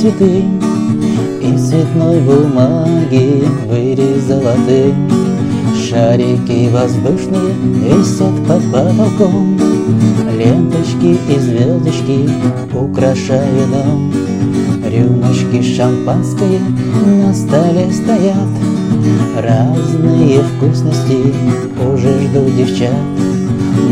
[0.00, 0.44] цветы.
[1.42, 4.94] Из цветной бумаги вырезала ты.
[5.76, 7.52] Шарики воздушные
[7.84, 9.58] висят под потолком.
[10.38, 12.30] Ленточки и звездочки
[12.74, 14.12] украшают дом.
[14.86, 16.60] Рюмочки шампанское
[17.04, 18.48] на столе стоят.
[19.36, 21.34] Разные вкусности
[21.78, 23.39] уже ждут девчат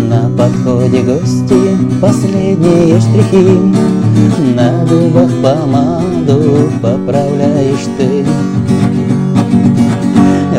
[0.08, 3.60] На подходе гости последние штрихи.
[4.54, 8.24] На губах помаду поправляешь ты.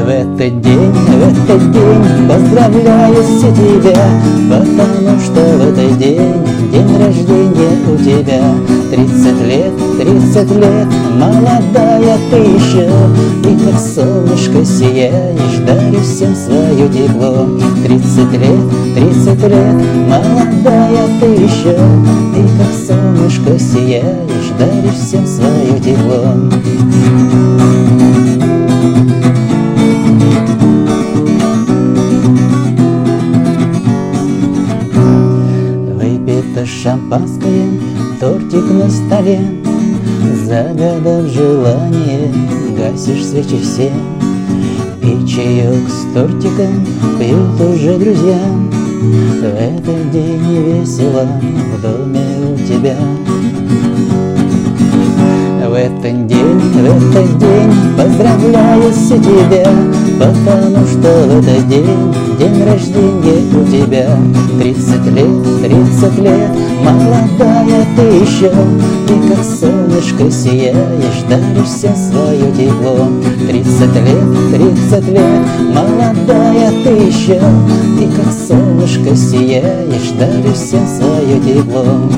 [0.06, 4.06] В этот день, в этот день поздравляю все тебя,
[4.50, 8.54] Потому что в этот день, день рождения у тебя.
[8.92, 10.88] Тридцать лет, тридцать лет,
[11.20, 12.90] молодая ты еще
[13.44, 17.48] И как солнышко сияешь, дарю всем свое тепло.
[17.84, 19.76] Тридцать лет, тридцать лет,
[20.08, 21.78] молодая ты еще
[22.36, 26.36] И как солнышко сияешь, дарю всем свое тепло.
[35.96, 37.66] Выпито шампанское,
[38.20, 39.40] тортик на столе
[40.50, 42.34] Загадав желание,
[42.76, 43.92] гасишь свечи все
[45.04, 46.88] И чаек с тортиком
[47.20, 48.40] пьют уже друзья.
[49.00, 51.28] В этот день весело
[51.78, 52.96] в доме у тебя.
[55.68, 59.72] В этот день, в этот день поздравляю все тебя,
[60.18, 64.18] Потому что в этот день, день рождения у тебя.
[64.60, 65.59] Тридцать лет,
[66.00, 68.52] тридцать лет, молодая ты еще
[69.10, 73.10] И как солнышко сияешь, даришь всем свое тепло.
[73.48, 75.42] Тридцать лет, тридцать лет,
[75.74, 77.42] молодая ты еще
[78.00, 82.10] И как солнышко сияешь, даришь всем свое тепло